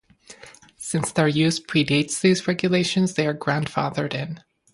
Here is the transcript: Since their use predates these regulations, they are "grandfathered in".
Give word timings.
Since 0.77 1.11
their 1.11 1.27
use 1.27 1.59
predates 1.59 2.21
these 2.21 2.47
regulations, 2.47 3.13
they 3.13 3.27
are 3.27 3.35
"grandfathered 3.35 4.15
in". 4.15 4.43